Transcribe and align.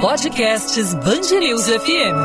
Podcasts 0.00 0.94
Bangerils 0.94 1.66
FM. 1.66 2.16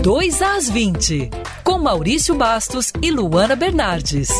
Dois 0.00 0.40
às 0.40 0.70
20, 0.70 1.28
com 1.62 1.78
Maurício 1.78 2.34
Bastos 2.34 2.94
e 3.02 3.10
Luana 3.10 3.54
Bernardes. 3.54 4.30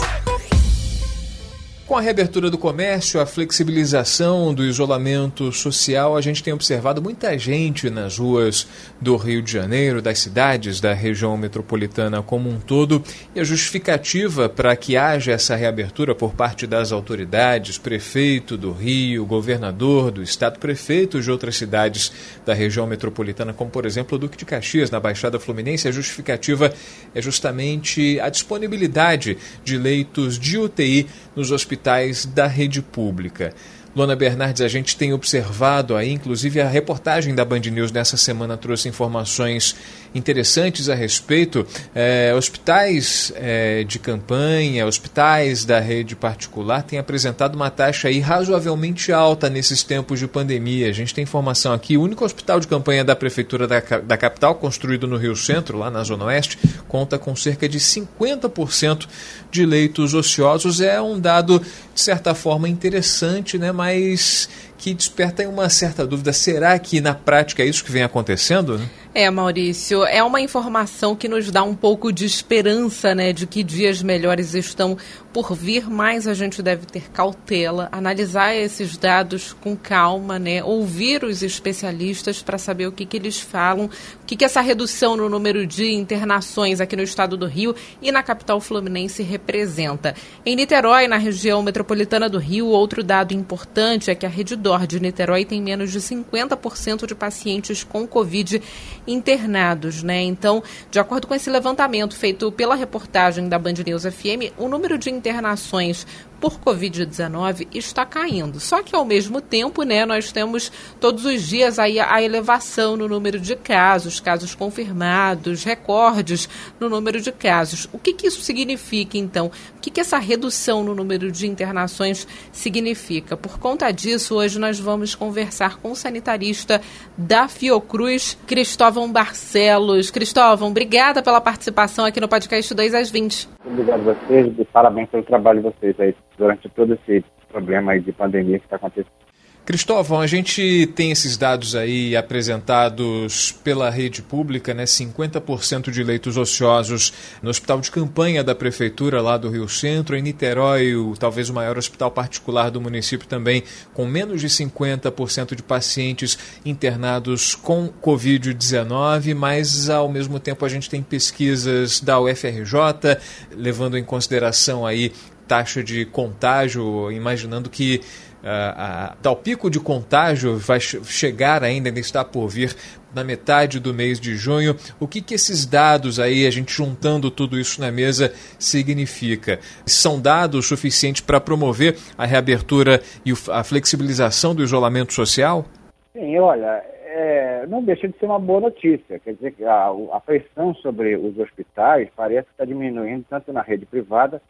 Com 1.93 1.99
a 1.99 2.01
reabertura 2.01 2.49
do 2.49 2.57
comércio, 2.57 3.21
a 3.21 3.27
flexibilização 3.27 4.55
do 4.55 4.65
isolamento 4.65 5.53
social, 5.53 6.17
a 6.17 6.23
gente 6.23 6.43
tem 6.43 6.51
observado 6.51 7.03
muita 7.03 7.37
gente 7.37 7.91
nas 7.91 8.17
ruas 8.17 8.67
do 8.99 9.15
Rio 9.15 9.43
de 9.43 9.53
Janeiro, 9.53 10.01
das 10.01 10.19
cidades 10.19 10.81
da 10.81 10.95
região 10.95 11.37
metropolitana 11.37 12.23
como 12.23 12.49
um 12.49 12.59
todo. 12.59 13.05
E 13.35 13.41
a 13.41 13.45
justificativa 13.45 14.49
para 14.49 14.75
que 14.75 14.97
haja 14.97 15.33
essa 15.33 15.55
reabertura 15.55 16.15
por 16.15 16.33
parte 16.33 16.67
das 16.67 16.93
autoridades, 16.93 17.77
prefeito 17.77 18.57
do 18.57 18.73
Rio, 18.73 19.27
governador 19.27 20.11
do 20.11 20.23
estado, 20.23 20.59
prefeitos 20.59 21.27
de 21.27 21.31
outras 21.31 21.57
cidades 21.57 22.11
da 22.47 22.55
região 22.55 22.87
metropolitana, 22.87 23.53
como 23.53 23.71
por 23.71 23.85
exemplo 23.85 24.17
o 24.17 24.19
Duque 24.19 24.39
de 24.39 24.47
Caxias, 24.47 24.91
na 24.91 24.99
Baixada 24.99 25.39
Fluminense, 25.39 25.89
a 25.89 25.93
justificativa 25.93 26.73
é 27.15 27.21
justamente 27.21 28.19
a 28.19 28.31
disponibilidade 28.31 29.37
de 29.63 29.77
leitos 29.77 30.39
de 30.39 30.57
UTI 30.57 31.07
nos 31.37 31.51
hospitais 31.51 31.82
hospitais 31.83 32.25
da 32.25 32.47
rede 32.47 32.81
pública. 32.81 33.53
Lona 33.95 34.17
Bernardes, 34.17 34.63
a 34.63 34.69
gente 34.69 34.97
tem 34.97 35.13
observado 35.13 35.97
aí, 35.97 36.13
inclusive 36.13 36.61
a 36.61 36.69
reportagem 36.69 37.35
da 37.35 37.45
Band 37.45 37.61
News 37.61 37.93
nessa 37.93 38.17
semana 38.17 38.57
trouxe 38.57 38.89
informações 38.89 39.77
interessantes 40.15 40.89
a 40.89 40.95
respeito. 40.95 41.67
É, 41.95 42.33
hospitais 42.37 43.33
é, 43.37 43.85
de 43.85 43.99
campanha, 43.99 44.87
hospitais 44.87 45.65
da 45.65 45.81
rede 45.81 46.15
particular 46.15 46.83
têm 46.83 46.99
apresentado 46.99 47.55
uma 47.55 47.71
taxa 47.71 48.09
aí 48.09 48.21
razoavelmente 48.21 49.13
alta 49.13 49.49
nesses 49.49 49.83
tempos 49.83 50.19
de 50.19 50.27
pandemia. 50.27 50.89
A 50.89 50.93
gente 50.93 51.15
tem 51.15 51.23
informação 51.23 51.73
aqui, 51.73 51.97
o 51.97 52.03
único 52.03 52.25
hospital 52.25 52.61
de 52.61 52.67
campanha 52.67 53.05
da 53.05 53.17
Prefeitura 53.17 53.67
da, 53.67 53.81
da 53.81 54.17
capital, 54.17 54.55
construído 54.55 55.07
no 55.07 55.17
Rio 55.17 55.37
Centro, 55.37 55.79
lá 55.79 55.91
na 55.91 56.03
Zona 56.03 56.25
Oeste, 56.27 56.59
conta 56.89 57.19
com 57.19 57.35
cerca 57.35 57.69
de 57.69 57.79
50% 57.79 59.07
de 59.51 59.67
leitos 59.67 60.15
ociosos. 60.15 60.81
É 60.81 61.01
um 61.01 61.19
dado, 61.19 61.61
de 61.95 62.01
certa 62.01 62.35
forma, 62.35 62.69
interessante, 62.69 63.59
né? 63.59 63.73
mas 63.73 64.49
que 64.83 64.93
desperta 64.93 65.49
uma 65.49 65.69
certa 65.69 66.05
dúvida. 66.05 66.33
Será 66.33 66.77
que 66.77 67.01
na 67.01 67.15
prática 67.15 67.63
é 67.63 67.67
isso 67.67 67.85
que 67.85 67.93
vem 67.93 68.03
acontecendo? 68.03 68.77
Né? 68.77 68.91
É, 69.15 69.31
Maurício, 69.31 70.05
é 70.05 70.25
uma 70.25 70.41
informação 70.41 71.15
que 71.15 71.29
nos 71.29 71.53
dá 71.53 71.63
um 71.63 71.75
pouco 71.75 72.11
de 72.11 72.25
esperança, 72.25 73.15
né, 73.15 73.33
de 73.33 73.47
que 73.47 73.63
dias 73.63 74.03
melhores 74.03 74.55
estão 74.55 74.99
por 75.33 75.55
vir, 75.55 75.89
mas 75.89 76.27
a 76.27 76.35
gente 76.35 76.63
deve 76.63 76.87
ter 76.87 77.11
cautela, 77.11 77.89
analisar 77.93 78.57
esses 78.57 78.97
dados 78.97 79.53
com 79.61 79.77
calma, 79.77 80.39
né, 80.39 80.65
ouvir 80.65 81.23
os 81.23 81.43
especialistas 81.43 82.43
para 82.43 82.59
saber 82.59 82.87
o 82.87 82.93
que, 82.93 83.07
que 83.07 83.19
eles 83.19 83.39
falam, 83.39 83.89
que, 84.33 84.37
que 84.37 84.45
essa 84.47 84.63
redução 84.63 85.15
no 85.15 85.29
número 85.29 85.67
de 85.67 85.93
internações 85.93 86.81
aqui 86.81 86.97
no 86.97 87.03
estado 87.03 87.37
do 87.37 87.47
Rio 87.47 87.75
e 88.01 88.11
na 88.11 88.23
capital 88.23 88.61
fluminense 88.61 89.23
representa. 89.23 90.15
Em 90.45 90.57
Niterói, 90.57 91.07
na 91.07 91.19
região 91.19 91.63
metropolitana 91.63 92.31
do 92.31 92.39
Rio, 92.39 92.67
outro 92.69 93.03
dado 93.03 93.35
importante 93.35 94.11
é 94.11 94.15
que 94.15 94.25
a 94.25 94.29
rede 94.31 94.57
DOR 94.57 94.87
de 94.87 95.01
Niterói 95.01 95.45
tem 95.45 95.61
menos 95.61 95.93
de 95.93 96.01
50% 96.01 97.07
de 97.07 97.15
pacientes 97.15 97.85
com 97.85 98.07
Covid 98.07 98.63
internados, 99.07 100.03
né? 100.03 100.23
Então, 100.23 100.63
de 100.91 100.99
acordo 100.99 101.27
com 101.27 101.35
esse 101.35 101.51
levantamento 101.51 102.17
feito 102.17 102.51
pela 102.51 102.75
reportagem 102.75 103.51
da 103.51 103.59
Band 103.59 103.75
News 103.87 104.05
FM, 104.05 104.57
o 104.57 104.67
número 104.67 104.97
de 104.97 105.11
internações 105.11 106.07
por 106.43 106.59
Covid-19 106.59 107.69
está 107.73 108.05
caindo. 108.05 108.59
Só 108.59 108.83
que, 108.83 108.97
ao 108.97 109.05
mesmo 109.05 109.41
tempo, 109.41 109.85
né, 109.85 110.05
nós 110.05 110.33
temos 110.33 110.73
todos 110.99 111.25
os 111.25 111.41
dias 111.47 111.79
aí 111.79 112.01
a 112.01 112.21
elevação 112.21 112.97
no 112.97 113.07
número 113.07 113.39
de 113.39 113.55
casos, 113.55 114.19
casos 114.19 114.53
confirmados, 114.53 115.63
recordes 115.63 116.49
no 116.81 116.89
número 116.89 117.21
de 117.21 117.31
casos. 117.31 117.89
O 117.93 117.99
que, 117.99 118.13
que 118.13 118.27
isso 118.27 118.41
significa, 118.41 119.17
então? 119.17 119.53
O 119.77 119.81
que, 119.81 119.89
que 119.89 120.01
essa 120.01 120.19
redução 120.19 120.83
no 120.83 120.97
número 120.97 121.31
de 121.31 121.47
internações 121.47 122.27
significa? 122.51 123.37
Por 123.37 123.61
conta 123.61 123.93
disso, 123.93 124.35
hoje 124.35 124.59
nós 124.59 124.81
vamos 124.81 125.15
conversar 125.15 125.79
com 125.79 125.93
o 125.93 125.97
sanitarista 125.97 126.83
da 127.17 127.47
Fiocruz, 127.47 128.37
Cristóvão 128.49 129.13
Barcelos. 129.13 130.11
Cristóvão, 130.11 130.71
obrigada 130.71 131.23
pela 131.23 131.41
participação 131.41 132.05
aqui 132.05 132.21
no 132.21 132.27
podcast 132.27 132.75
2 132.75 132.95
às 132.95 133.11
20. 133.13 133.49
Obrigado 133.65 134.11
a 134.11 134.15
vocês 134.15 134.53
parabéns 134.73 135.09
pelo 135.09 135.23
trabalho 135.23 135.63
de 135.63 135.71
vocês 135.71 136.01
aí 136.01 136.13
durante 136.37 136.69
todo 136.71 136.95
esse 136.95 137.25
problema 137.49 137.99
de 137.99 138.13
pandemia 138.13 138.59
que 138.59 138.65
está 138.65 138.77
acontecendo. 138.77 139.23
Cristóvão, 139.65 140.21
a 140.21 140.27
gente 140.27 140.89
tem 140.97 141.13
esses 141.13 141.37
dados 141.37 141.77
aí 141.77 142.17
apresentados 142.17 143.53
pela 143.53 143.91
rede 143.91 144.21
pública, 144.21 144.75
né? 144.75 144.83
50% 144.83 145.89
de 145.93 146.03
leitos 146.03 146.37
ociosos 146.37 147.13
no 147.41 147.49
hospital 147.49 147.81
de 147.81 147.89
campanha 147.89 148.43
da 148.43 148.57
prefeitura 148.57 149.23
lá 149.23 149.37
do 149.37 149.49
Rio 149.49 149.69
Centro, 149.69 150.17
em 150.17 150.23
Niterói, 150.23 150.97
o, 150.97 151.15
talvez 151.17 151.49
o 151.49 151.55
maior 151.55 151.79
hospital 151.79 152.11
particular 152.11 152.73
do 152.73 152.81
município 152.81 153.29
também, 153.29 153.63
com 153.95 154.05
menos 154.05 154.41
de 154.41 154.49
50% 154.49 155.55
de 155.55 155.63
pacientes 155.63 156.37
internados 156.67 157.55
com 157.55 157.89
Covid-19, 157.89 159.33
mas 159.33 159.89
ao 159.89 160.09
mesmo 160.09 160.41
tempo 160.41 160.65
a 160.65 160.69
gente 160.69 160.91
tem 160.91 161.05
pesquisas 161.05 162.01
da 162.01 162.19
UFRJ 162.19 163.17
levando 163.53 163.97
em 163.97 164.03
consideração 164.03 164.85
aí 164.85 165.13
taxa 165.47 165.83
de 165.83 166.05
contágio, 166.07 167.11
imaginando 167.13 167.69
que 167.71 168.01
uh, 168.43 169.17
tal 169.23 169.37
pico 169.37 169.71
de 169.71 169.81
contágio 169.81 170.57
vai 170.57 170.81
chegar 170.81 171.63
ainda, 171.63 171.89
ainda 171.89 172.01
está 172.01 172.25
por 172.25 172.49
vir 172.49 172.75
na 173.15 173.23
metade 173.23 173.79
do 173.79 173.93
mês 173.93 174.19
de 174.19 174.35
junho. 174.37 174.75
O 174.99 175.07
que, 175.07 175.21
que 175.21 175.35
esses 175.35 175.67
dados 175.67 176.19
aí, 176.19 176.47
a 176.47 176.51
gente 176.51 176.73
juntando 176.73 177.31
tudo 177.31 177.59
isso 177.59 177.81
na 177.81 177.91
mesa, 177.91 178.33
significa? 178.59 179.59
São 179.87 180.21
dados 180.21 180.67
suficientes 180.67 181.21
para 181.21 181.41
promover 181.41 181.97
a 182.17 182.25
reabertura 182.25 183.01
e 183.25 183.33
a 183.51 183.63
flexibilização 183.63 184.55
do 184.55 184.63
isolamento 184.63 185.13
social? 185.13 185.65
Sim, 186.13 186.39
olha, 186.39 186.83
é, 187.05 187.67
não 187.67 187.83
deixa 187.83 188.09
de 188.09 188.19
ser 188.19 188.27
uma 188.27 188.39
boa 188.39 188.61
notícia. 188.61 189.19
Quer 189.19 189.35
dizer 189.35 189.55
a, 189.67 189.93
a 190.13 190.21
pressão 190.21 190.75
sobre 190.77 191.17
os 191.17 191.39
hospitais 191.39 192.09
parece 192.17 192.47
que 192.47 192.53
está 192.53 192.65
diminuindo 192.65 193.25
tanto 193.29 193.53
na 193.53 193.63
rede 193.63 193.85
privada 193.87 194.41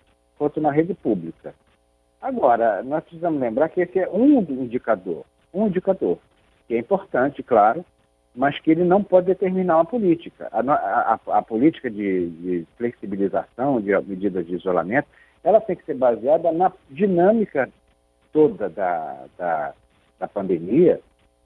quanto 0.43 0.61
na 0.61 0.73
rede 0.73 0.93
pública. 0.93 1.55
Agora, 2.21 2.83
nós 2.83 3.05
precisamos 3.05 3.41
lembrar 3.41 3.69
que 3.69 3.81
esse 3.81 4.01
é 4.01 4.11
um 4.11 4.41
indicador, 4.41 5.25
um 5.55 5.69
indicador, 5.69 6.19
que 6.67 6.75
é 6.75 6.79
importante, 6.79 7.45
claro, 7.45 7.85
mas 8.35 8.59
que 8.59 8.73
ele 8.73 8.83
não 8.83 9.05
pode 9.05 9.27
determinar 9.27 9.77
uma 9.77 9.85
política. 9.85 10.49
A, 10.51 10.59
a, 10.59 11.39
a 11.39 11.43
política 11.43 11.89
de, 11.89 12.29
de, 12.31 12.67
flexibilização, 12.77 13.81
de 13.81 13.97
medidas 14.01 14.45
de 14.45 14.57
isolamento, 14.57 15.07
ela 15.45 15.61
tem 15.61 15.77
que 15.77 15.85
ser 15.85 15.95
baseada 15.95 16.51
na 16.51 16.73
dinâmica 16.91 17.69
toda 18.33 18.69
da, 18.69 19.27
da, 19.39 19.75
da 20.19 20.27
pandemia, 20.27 20.99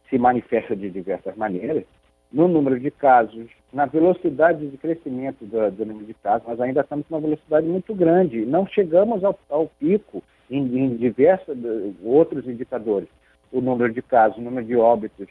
se 0.08 0.16
manifesta 0.16 0.74
de 0.74 0.88
diversas 0.88 1.36
maneiras, 1.36 1.84
no 2.32 2.48
número 2.48 2.78
de 2.78 2.90
casos, 2.90 3.46
na 3.72 3.86
velocidade 3.86 4.66
de 4.66 4.76
crescimento 4.76 5.44
do, 5.44 5.70
do, 5.70 5.86
número 5.86 6.06
de 6.06 6.14
casos, 6.14 6.46
nós 6.46 6.60
ainda 6.60 6.80
estamos 6.80 7.06
com 7.06 7.14
uma 7.14 7.20
velocidade 7.20 7.66
muito 7.66 7.94
grande. 7.94 8.44
Não 8.44 8.66
chegamos 8.66 9.22
ao, 9.24 9.38
ao 9.48 9.68
pico 9.78 10.22
em, 10.50 10.62
em 10.78 10.96
diversos 10.96 11.56
outros 12.02 12.46
indicadores. 12.46 13.08
O 13.52 13.60
número 13.60 13.92
de 13.92 14.02
casos, 14.02 14.38
o 14.38 14.42
número 14.42 14.66
de 14.66 14.76
óbitos, 14.76 15.28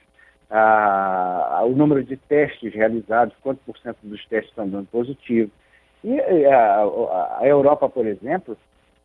a, 0.49 1.59
a, 1.59 1.65
o 1.65 1.75
número 1.75 2.03
de 2.03 2.15
testes 2.15 2.73
realizados, 2.73 3.35
quanto 3.41 3.59
por 3.65 3.77
cento 3.77 3.97
dos 4.03 4.25
testes 4.27 4.49
estão 4.49 4.67
dando 4.67 4.87
positivo. 4.87 5.51
E 6.03 6.19
a, 6.45 6.83
a 7.39 7.47
Europa, 7.47 7.89
por 7.89 8.05
exemplo, 8.05 8.55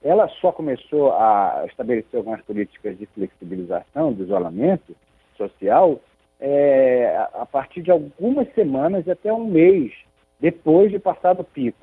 ela 0.03 0.29
só 0.41 0.53
começou 0.53 1.13
a 1.13 1.65
estabelecer 1.67 2.19
algumas 2.19 2.41
políticas 2.43 2.97
de 2.99 3.07
flexibilização, 3.07 4.13
de 4.13 4.23
isolamento 4.23 4.95
social, 5.37 6.01
é, 6.41 7.27
a 7.35 7.45
partir 7.45 7.83
de 7.83 7.91
algumas 7.91 8.53
semanas 8.55 9.07
e 9.07 9.11
até 9.11 9.33
um 9.33 9.45
mês 9.45 9.93
depois 10.41 10.91
de 10.91 10.99
passar 10.99 11.35
do 11.35 11.45
pico. 11.45 11.79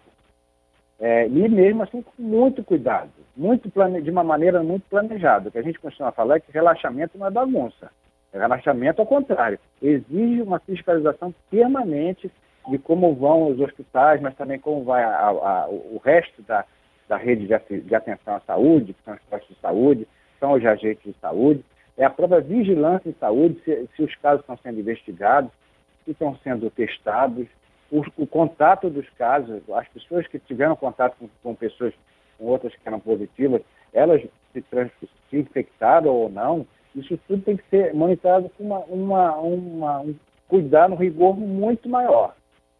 É, 1.00 1.28
e 1.28 1.48
mesmo 1.48 1.84
assim 1.84 2.02
com 2.02 2.12
muito 2.22 2.64
cuidado, 2.64 3.12
muito 3.36 3.70
plane... 3.70 4.02
de 4.02 4.10
uma 4.10 4.24
maneira 4.24 4.64
muito 4.64 4.90
planejada. 4.90 5.50
O 5.50 5.52
que 5.52 5.60
a 5.60 5.64
gente 5.64 5.80
costuma 5.80 6.12
falar 6.12 6.38
é 6.38 6.40
que 6.40 6.52
relaxamento 6.52 7.18
não 7.18 7.28
é 7.28 7.30
bagunça. 7.30 7.92
Relaxamento, 8.34 9.00
ao 9.00 9.08
contrário, 9.08 9.60
exige 9.82 10.42
uma 10.42 10.60
fiscalização 10.60 11.34
permanente 11.50 12.32
de 12.68 12.78
como 12.80 13.16
vão 13.16 13.48
os 13.48 13.60
hospitais, 13.60 14.20
mas 14.22 14.36
também 14.36 14.60
como 14.60 14.84
vai 14.84 15.04
a, 15.04 15.28
a, 15.28 15.68
o 15.70 16.02
resto 16.04 16.42
da, 16.42 16.66
da 17.08 17.16
rede 17.16 17.48
de, 17.48 17.82
de 17.82 17.96
atenção 17.96 18.36
à 18.36 18.40
saúde, 18.42 18.94
que 18.94 19.04
são 19.04 19.14
os 19.14 19.22
postos 19.22 19.56
de 19.56 19.62
saúde, 19.62 20.08
são 20.40 20.54
os 20.54 20.66
agentes 20.66 21.04
de 21.04 21.20
saúde 21.20 21.64
é 21.98 22.06
a 22.06 22.10
própria 22.10 22.42
vigilância 22.42 23.10
em 23.10 23.16
saúde, 23.20 23.60
se, 23.66 23.90
se 23.96 24.04
os 24.04 24.16
casos 24.16 24.42
estão 24.42 24.58
sendo 24.58 24.80
investigados, 24.80 25.52
se 26.06 26.12
estão 26.12 26.38
sendo 26.44 26.70
testados, 26.70 27.48
o, 27.92 28.04
o, 28.18 28.28
contato 28.28 28.90
dos 28.90 29.10
casos, 29.12 29.62
as 29.74 29.88
pessoas 29.90 30.28
que 30.28 30.40
tiveram 30.40 30.76
contato 30.76 31.16
com, 31.18 31.30
com 31.42 31.56
pessoas, 31.56 31.94
com 32.38 32.46
outras 32.46 32.74
que 32.76 32.88
eram 32.88 33.00
positivas, 33.00 33.62
elas 33.94 34.22
se, 34.54 34.64
se 35.30 35.38
infectaram 35.38 36.12
ou 36.12 36.30
não, 36.30 36.68
isso 36.96 37.18
tudo 37.28 37.44
tem 37.44 37.58
que 37.58 37.70
ser 37.70 37.94
monitorado 37.94 38.50
com 38.58 38.64
uma, 38.64 38.80
uma, 38.80 39.36
uma, 39.38 40.00
um 40.02 40.16
cuidado, 40.48 40.94
um 40.94 40.98
rigor 40.98 41.36
muito 41.38 41.88
maior. 41.90 42.36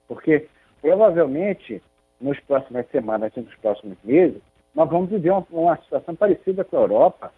Porque 0.08 0.48
provavelmente 0.82 1.82
nas 2.20 2.40
próximas 2.42 2.88
semanas 2.90 3.32
e 3.36 3.42
nos 3.42 3.56
próximos 3.56 3.98
meses, 4.04 4.42
nós 4.74 4.90
vamos 4.90 5.10
viver 5.10 5.32
uma, 5.32 5.46
uma 5.52 5.78
situação 5.78 6.16
parecida 6.16 6.64
com 6.64 6.78
a 6.78 6.82
Europa, 6.82 7.32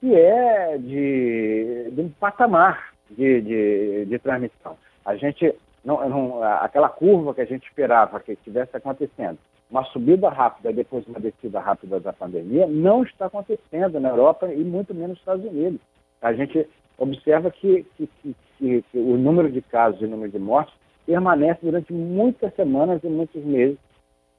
que 0.00 0.14
é 0.14 0.78
de, 0.78 1.90
de 1.92 2.00
um 2.00 2.08
patamar 2.08 2.92
de, 3.10 3.40
de, 3.42 4.06
de, 4.06 4.18
transmissão. 4.18 4.76
A 5.04 5.14
gente, 5.16 5.54
não, 5.84 6.08
não, 6.08 6.42
aquela 6.42 6.88
curva 6.88 7.34
que 7.34 7.42
a 7.42 7.46
gente 7.46 7.66
esperava 7.66 8.18
que 8.20 8.32
estivesse 8.32 8.76
acontecendo, 8.76 9.38
uma 9.70 9.84
subida 9.84 10.28
rápida 10.28 10.72
depois 10.72 11.06
uma 11.06 11.20
descida 11.20 11.60
rápida 11.60 12.00
da 12.00 12.12
pandemia, 12.12 12.66
não 12.66 13.02
está 13.02 13.26
acontecendo 13.26 14.00
na 14.00 14.08
Europa 14.08 14.52
e 14.52 14.64
muito 14.64 14.94
menos 14.94 15.10
nos 15.10 15.18
Estados 15.18 15.44
Unidos. 15.44 15.80
A 16.22 16.32
gente 16.32 16.66
observa 16.98 17.50
que, 17.50 17.86
que, 17.96 18.08
que, 18.22 18.82
que 18.82 18.98
o 18.98 19.16
número 19.16 19.50
de 19.50 19.62
casos 19.62 20.00
e 20.00 20.04
o 20.04 20.08
número 20.08 20.32
de 20.32 20.38
mortes 20.38 20.74
permanece 21.06 21.60
durante 21.62 21.92
muitas 21.92 22.54
semanas 22.54 23.02
e 23.02 23.08
muitos 23.08 23.42
meses 23.44 23.78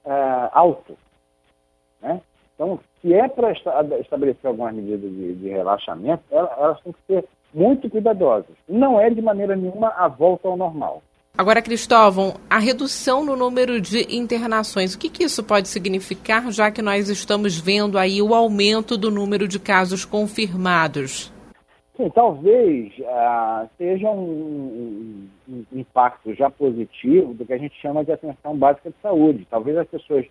uh, 0.05 0.49
alto. 0.51 0.97
Né? 2.01 2.21
Então, 2.61 2.79
se 3.01 3.11
é 3.11 3.27
para 3.27 3.51
estabelecer 3.51 4.45
algumas 4.45 4.75
medidas 4.75 5.11
de, 5.11 5.33
de 5.33 5.49
relaxamento, 5.49 6.21
elas, 6.29 6.51
elas 6.59 6.81
têm 6.81 6.93
que 6.93 6.99
ser 7.07 7.25
muito 7.51 7.89
cuidadosas. 7.89 8.55
Não 8.69 8.99
é 8.99 9.09
de 9.09 9.19
maneira 9.19 9.55
nenhuma 9.55 9.87
a 9.97 10.07
volta 10.07 10.47
ao 10.47 10.55
normal. 10.55 11.01
Agora, 11.35 11.59
Cristóvão, 11.59 12.35
a 12.47 12.59
redução 12.59 13.25
no 13.25 13.35
número 13.35 13.81
de 13.81 14.15
internações, 14.15 14.93
o 14.93 14.99
que, 14.99 15.09
que, 15.09 15.23
isso 15.23 15.43
pode 15.43 15.69
significar, 15.69 16.51
já 16.51 16.69
que 16.69 16.83
nós 16.83 17.09
estamos 17.09 17.59
vendo 17.59 17.97
aí 17.97 18.21
o 18.21 18.35
aumento 18.35 18.95
do 18.95 19.09
número 19.09 19.47
de 19.47 19.59
casos 19.59 20.05
confirmados? 20.05 21.33
Sim, 21.97 22.11
talvez 22.13 22.93
ah, 23.07 23.65
seja 23.75 24.07
um, 24.07 24.19
um, 24.19 25.29
um, 25.49 25.79
impacto 25.79 26.35
já 26.35 26.49
positivo 26.49 27.33
do 27.33 27.43
que 27.43 27.53
a 27.53 27.57
gente 27.57 27.75
chama 27.81 28.05
de 28.05 28.11
atenção 28.11 28.55
básica 28.55 28.91
de 28.91 28.95
saúde. 29.01 29.47
Talvez 29.49 29.75
as 29.77 29.87
pessoas 29.87 30.27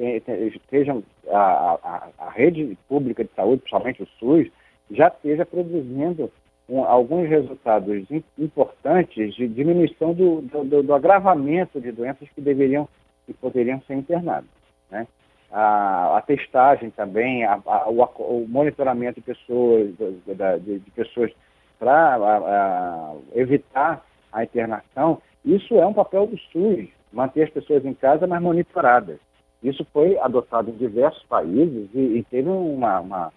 estejam, 0.00 1.02
a, 1.32 1.78
a, 1.82 2.08
a 2.26 2.30
rede 2.30 2.76
pública 2.88 3.24
de 3.24 3.30
saúde, 3.34 3.62
principalmente 3.62 4.02
o 4.02 4.08
SUS, 4.18 4.50
já 4.90 5.08
esteja 5.08 5.46
produzindo 5.46 6.30
um, 6.68 6.84
alguns 6.84 7.28
resultados 7.28 8.06
importantes 8.38 9.34
de 9.34 9.48
diminuição 9.48 10.14
do, 10.14 10.40
do, 10.42 10.82
do, 10.82 10.94
agravamento 10.94 11.80
de 11.80 11.90
doenças 11.92 12.28
que 12.30 12.40
deveriam 12.40 12.88
e 13.28 13.34
poderiam 13.34 13.80
ser 13.82 13.94
internadas. 13.94 14.50
Né? 14.90 15.06
A, 15.50 16.18
a, 16.18 16.22
testagem 16.22 16.90
também, 16.90 17.44
a, 17.44 17.60
a, 17.66 17.88
o, 17.88 18.02
o, 18.02 18.46
monitoramento 18.48 19.20
de 19.20 19.26
pessoas, 19.26 19.90
de, 19.96 20.78
de 20.78 20.90
pessoas 20.92 21.32
para 21.78 23.14
evitar 23.34 24.04
a 24.32 24.44
internação, 24.44 25.20
isso 25.44 25.74
é 25.74 25.86
um 25.86 25.94
papel 25.94 26.26
do 26.26 26.38
SUS, 26.38 26.88
manter 27.12 27.44
as 27.44 27.50
pessoas 27.50 27.84
em 27.84 27.94
casa, 27.94 28.26
mas 28.26 28.40
monitoradas. 28.40 29.18
Isso 29.62 29.86
foi 29.92 30.18
adotado 30.18 30.70
em 30.70 30.74
diversos 30.74 31.22
países 31.24 31.88
e, 31.94 32.18
e 32.18 32.24
teve 32.30 32.48
uma, 32.48 33.00
uma, 33.00 33.32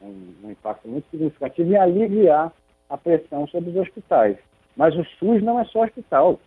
um, 0.00 0.34
um 0.44 0.50
impacto 0.50 0.88
muito 0.88 1.08
significativo 1.10 1.70
em 1.70 1.76
aliviar 1.76 2.52
a 2.88 2.96
pressão 2.96 3.46
sobre 3.48 3.70
os 3.70 3.76
hospitais. 3.76 4.36
Mas 4.76 4.94
o 4.96 5.04
SUS 5.18 5.42
não 5.42 5.60
é 5.60 5.64
só 5.66 5.84
hospital. 5.84 6.40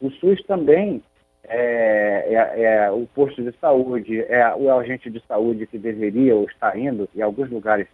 O 0.00 0.10
SUS 0.10 0.42
também 0.46 1.02
é, 1.44 2.26
é, 2.28 2.62
é, 2.62 2.90
o 2.90 3.06
posto 3.14 3.42
de 3.42 3.52
saúde, 3.58 4.20
é 4.22 4.54
o 4.54 4.70
agente 4.72 5.10
de 5.10 5.20
saúde 5.26 5.66
que 5.66 5.78
deveria 5.78 6.34
ou 6.34 6.44
está 6.44 6.76
indo, 6.76 7.08
em 7.14 7.22
alguns 7.22 7.50
lugares 7.50 7.88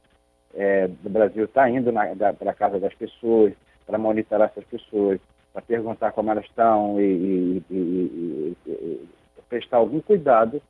é, 0.54 0.88
do 0.88 1.08
Brasil 1.10 1.44
está 1.44 1.68
indo 1.68 1.92
para 1.92 2.50
a 2.50 2.54
casa 2.54 2.78
das 2.78 2.94
pessoas, 2.94 3.52
para 3.86 3.98
monitorar 3.98 4.48
essas 4.48 4.64
pessoas, 4.64 5.20
para 5.52 5.62
perguntar 5.62 6.12
como 6.12 6.30
elas 6.30 6.44
estão 6.44 7.00
e, 7.00 7.04
e, 7.04 7.62
e, 7.70 8.56
e 8.66 9.08
prestar 9.48 9.78
algum 9.78 10.00
cuidado 10.00 10.62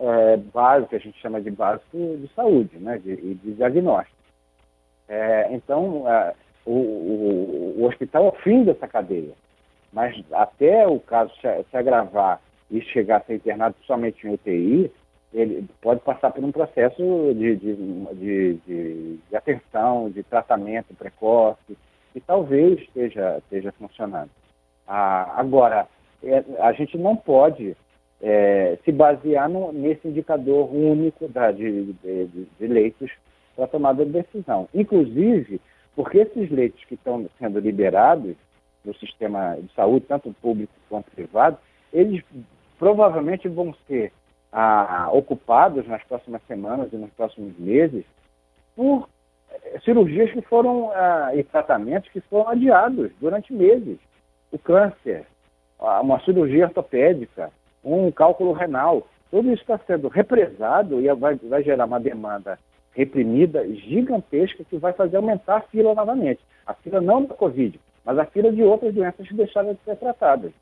é, 0.00 0.36
básico, 0.36 0.90
que 0.90 0.96
a 0.96 1.00
gente 1.00 1.20
chama 1.20 1.40
de 1.40 1.50
básico 1.50 1.96
de 1.96 2.28
saúde, 2.34 2.78
né, 2.78 2.98
de, 2.98 3.34
de 3.34 3.52
diagnóstico. 3.52 4.16
É, 5.08 5.48
então, 5.52 6.04
o, 6.64 6.72
o, 6.72 7.74
o, 7.78 7.84
hospital 7.84 8.26
é 8.26 8.28
o 8.28 8.42
fim 8.42 8.64
dessa 8.64 8.88
cadeia. 8.88 9.34
Mas 9.92 10.16
até 10.32 10.86
o 10.86 11.00
caso 11.00 11.32
se, 11.40 11.64
se 11.70 11.76
agravar 11.76 12.40
e 12.70 12.80
chegar 12.80 13.18
a 13.18 13.20
ser 13.20 13.34
internado 13.34 13.74
somente 13.86 14.26
em 14.26 14.34
UTI, 14.34 14.90
ele 15.34 15.68
pode 15.80 16.00
passar 16.00 16.30
por 16.30 16.42
um 16.42 16.52
processo 16.52 17.34
de, 17.34 17.56
de, 17.56 17.76
de, 18.14 18.54
de, 18.66 19.16
de 19.28 19.36
atenção, 19.36 20.10
de 20.10 20.22
tratamento 20.22 20.94
precoce, 20.94 21.76
e 22.14 22.20
talvez 22.20 22.80
esteja, 22.80 23.38
esteja 23.38 23.72
funcionando. 23.72 24.30
Ah, 24.86 25.34
agora, 25.36 25.86
é, 26.22 26.44
a 26.60 26.72
gente 26.72 26.96
não 26.98 27.16
pode 27.16 27.76
é, 28.22 28.78
se 28.84 28.92
basear 28.92 29.48
no, 29.48 29.72
nesse 29.72 30.08
indicador 30.08 30.72
único 30.72 31.28
da, 31.28 31.50
de, 31.50 31.92
de, 31.94 32.26
de 32.26 32.66
leitos 32.66 33.10
para 33.56 33.66
tomada 33.66 34.04
de 34.04 34.12
decisão. 34.12 34.68
Inclusive, 34.74 35.60
porque 35.94 36.18
esses 36.18 36.50
leitos 36.50 36.84
que 36.84 36.94
estão 36.94 37.28
sendo 37.38 37.58
liberados 37.60 38.36
no 38.84 38.94
sistema 38.94 39.56
de 39.56 39.72
saúde, 39.74 40.06
tanto 40.06 40.34
público 40.40 40.72
quanto 40.88 41.10
privado, 41.10 41.58
eles 41.92 42.22
provavelmente 42.78 43.48
vão 43.48 43.74
ser 43.86 44.12
ah, 44.52 45.08
ocupados 45.12 45.86
nas 45.86 46.02
próximas 46.04 46.42
semanas 46.46 46.92
e 46.92 46.96
nos 46.96 47.10
próximos 47.10 47.56
meses 47.58 48.04
por 48.74 49.08
eh, 49.50 49.78
cirurgias 49.84 50.30
que 50.32 50.40
foram 50.42 50.90
ah, 50.92 51.30
e 51.34 51.44
tratamentos 51.44 52.10
que 52.10 52.20
foram 52.22 52.48
adiados 52.48 53.10
durante 53.20 53.52
meses. 53.52 53.98
O 54.50 54.58
câncer, 54.58 55.26
uma 55.78 56.18
cirurgia 56.24 56.66
ortopédica, 56.66 57.52
um 57.84 58.10
cálculo 58.10 58.52
renal, 58.52 59.06
tudo 59.30 59.52
isso 59.52 59.62
está 59.62 59.78
sendo 59.86 60.08
represado 60.08 61.00
e 61.00 61.12
vai, 61.14 61.36
vai 61.36 61.62
gerar 61.62 61.86
uma 61.86 62.00
demanda 62.00 62.58
reprimida 62.92 63.66
gigantesca 63.74 64.64
que 64.64 64.76
vai 64.76 64.92
fazer 64.92 65.16
aumentar 65.16 65.58
a 65.58 65.60
fila 65.62 65.94
novamente. 65.94 66.40
A 66.66 66.74
fila 66.74 67.00
não 67.00 67.24
da 67.24 67.34
Covid, 67.34 67.78
mas 68.04 68.18
a 68.18 68.26
fila 68.26 68.52
de 68.52 68.62
outras 68.62 68.94
doenças 68.94 69.26
que 69.26 69.34
deixaram 69.34 69.72
de 69.72 69.80
ser 69.84 69.96
tratadas. 69.96 70.52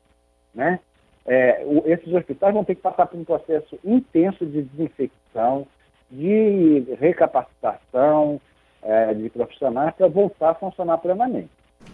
Né? 0.53 0.79
É, 1.25 1.63
o, 1.65 1.83
esses 1.85 2.13
hospitais 2.13 2.53
vão 2.53 2.63
ter 2.63 2.75
que 2.75 2.81
passar 2.81 3.07
por 3.07 3.19
um 3.19 3.25
processo 3.25 3.79
intenso 3.83 4.45
de 4.45 4.61
desinfecção, 4.63 5.67
de 6.09 6.85
recapacitação 6.99 8.39
é, 8.81 9.13
de 9.13 9.29
profissionais 9.29 9.93
para 9.95 10.07
voltar 10.07 10.51
a 10.51 10.55
funcionar 10.55 10.97
plenamente. 10.99 11.49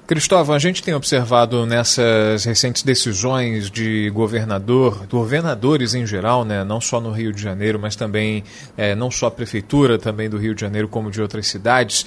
Cristóvão, 0.08 0.56
a 0.56 0.60
gente 0.60 0.84
tem 0.84 0.94
observado 0.94 1.66
nessas 1.66 2.46
recentes 2.46 2.84
decisões 2.84 3.72
de 3.72 4.08
governador, 4.12 5.08
governadores 5.08 5.96
em 5.96 6.06
geral, 6.06 6.46
né, 6.46 6.64
não 6.64 6.80
só 6.80 7.02
no 7.02 7.10
Rio 7.12 7.34
de 7.34 7.42
Janeiro, 7.42 7.80
mas 7.80 7.96
também 7.96 8.44
é, 8.78 8.94
não 8.94 9.10
só 9.10 9.26
a 9.26 9.32
prefeitura 9.32 9.98
também 9.98 10.30
do 10.30 10.38
Rio 10.38 10.54
de 10.54 10.62
Janeiro, 10.62 10.88
como 10.88 11.10
de 11.10 11.20
outras 11.20 11.48
cidades, 11.48 12.06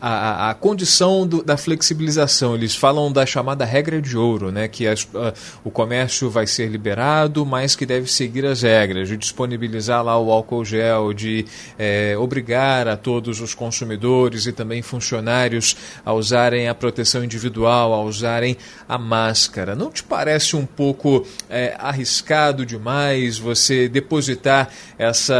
a, 0.00 0.50
a 0.50 0.54
condição 0.54 1.26
do, 1.26 1.42
da 1.42 1.56
flexibilização. 1.56 2.54
Eles 2.54 2.74
falam 2.74 3.10
da 3.12 3.26
chamada 3.26 3.64
regra 3.64 4.00
de 4.00 4.16
ouro, 4.16 4.50
né? 4.50 4.68
que 4.68 4.86
as, 4.86 5.04
uh, 5.04 5.32
o 5.64 5.70
comércio 5.70 6.30
vai 6.30 6.46
ser 6.46 6.68
liberado, 6.68 7.44
mas 7.44 7.74
que 7.74 7.84
deve 7.84 8.10
seguir 8.10 8.44
as 8.46 8.62
regras, 8.62 9.08
de 9.08 9.16
disponibilizar 9.16 10.02
lá 10.04 10.18
o 10.18 10.30
álcool 10.30 10.64
gel, 10.64 11.12
de 11.12 11.44
é, 11.78 12.16
obrigar 12.18 12.86
a 12.88 12.96
todos 12.96 13.40
os 13.40 13.54
consumidores 13.54 14.46
e 14.46 14.52
também 14.52 14.82
funcionários 14.82 15.76
a 16.04 16.12
usarem 16.12 16.68
a 16.68 16.74
proteção 16.74 17.24
individual, 17.24 17.92
a 17.92 18.02
usarem 18.02 18.56
a 18.88 18.98
máscara. 18.98 19.74
Não 19.74 19.90
te 19.90 20.02
parece 20.02 20.56
um 20.56 20.66
pouco 20.66 21.26
é, 21.50 21.74
arriscado 21.78 22.64
demais 22.64 23.38
você 23.38 23.88
depositar 23.88 24.70
essa, 24.98 25.34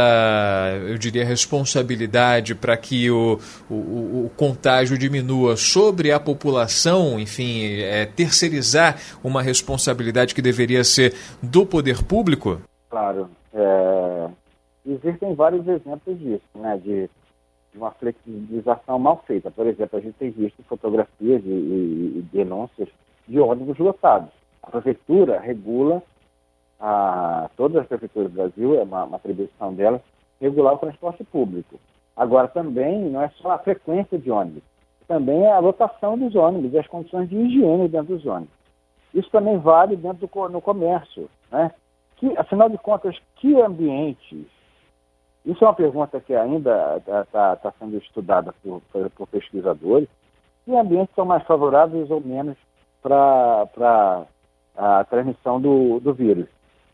eu 0.87 0.97
diria, 0.97 1.25
responsabilidade 1.25 2.55
para 2.55 2.75
que 2.77 3.09
o, 3.09 3.39
o, 3.69 3.73
o 3.73 4.31
contágio 4.49 4.97
diminua 4.97 5.55
sobre 5.55 6.11
a 6.11 6.19
população, 6.19 7.19
enfim, 7.19 7.81
é, 7.81 8.05
terceirizar 8.07 8.97
uma 9.23 9.43
responsabilidade 9.43 10.33
que 10.33 10.41
deveria 10.41 10.83
ser 10.83 11.13
do 11.41 11.65
poder 11.65 12.03
público? 12.03 12.59
Claro. 12.89 13.29
É, 13.53 14.29
existem 14.87 15.35
vários 15.35 15.67
exemplos 15.67 16.17
disso, 16.19 16.41
né, 16.55 16.77
de, 16.83 17.09
de, 17.71 17.77
uma 17.77 17.91
flexibilização 17.91 18.97
mal 18.97 19.23
feita. 19.27 19.51
Por 19.51 19.67
exemplo, 19.67 19.99
a 19.99 20.01
gente 20.01 20.15
tem 20.17 20.31
visto 20.31 20.63
fotografias 20.63 21.43
e, 21.45 21.49
e, 21.49 22.13
e 22.17 22.29
denúncias 22.33 22.89
de 23.27 23.39
ônibus 23.39 23.77
lotados. 23.77 24.31
A 24.63 24.71
prefeitura 24.71 25.39
regula, 25.39 26.01
a, 26.79 27.51
todas 27.55 27.83
as 27.83 27.87
prefeituras 27.87 28.31
do 28.31 28.35
Brasil, 28.35 28.79
é 28.79 28.83
uma, 28.83 29.03
uma 29.03 29.17
atribuição 29.17 29.75
delas, 29.75 30.01
regular 30.41 30.73
o 30.73 30.79
transporte 30.79 31.23
público. 31.23 31.79
Agora, 32.19 32.49
também 32.49 33.09
não 33.09 33.21
é 33.21 33.29
só 33.41 33.51
a 33.51 33.59
frequência 33.59 34.19
de 34.19 34.29
ônibus, 34.29 34.61
também 35.07 35.45
é 35.45 35.53
a 35.53 35.59
lotação 35.59 36.17
dos 36.17 36.35
ônibus 36.35 36.73
e 36.73 36.77
as 36.77 36.85
condições 36.85 37.29
de 37.29 37.37
higiene 37.37 37.87
dentro 37.87 38.13
dos 38.13 38.25
ônibus. 38.25 38.53
Isso 39.13 39.31
também 39.31 39.57
vale 39.57 39.95
dentro 39.95 40.27
do 40.27 40.49
no 40.49 40.61
comércio. 40.61 41.29
Né? 41.49 41.71
Que, 42.17 42.37
afinal 42.37 42.69
de 42.69 42.77
contas, 42.77 43.17
que 43.37 43.55
ambientes 43.61 44.45
Isso 45.45 45.63
é 45.63 45.67
uma 45.67 45.73
pergunta 45.73 46.19
que 46.19 46.35
ainda 46.35 46.97
está 46.97 47.25
tá, 47.25 47.55
tá 47.55 47.73
sendo 47.79 47.97
estudada 47.97 48.53
por, 48.61 48.81
por, 48.91 49.09
por 49.11 49.27
pesquisadores. 49.29 50.09
Que 50.65 50.75
ambientes 50.75 51.15
são 51.15 51.23
mais 51.23 51.43
favoráveis 51.45 52.11
ou 52.11 52.19
menos 52.19 52.57
para 53.01 54.27
a 54.75 55.05
transmissão 55.05 55.61
do, 55.61 56.01
do 56.01 56.13
vírus? 56.13 56.49